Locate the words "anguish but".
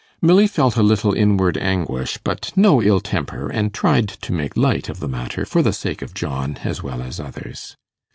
1.59-2.51